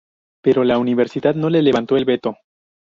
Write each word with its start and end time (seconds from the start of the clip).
Pero 0.43 0.63
la 0.63 0.79
universidad 0.79 1.35
no 1.35 1.51
le 1.51 1.61
levantó 1.61 1.95
el 1.95 2.05
veto. 2.05 2.35